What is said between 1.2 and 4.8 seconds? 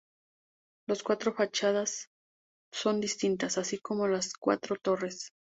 fachadas son distintas, así como las cuatro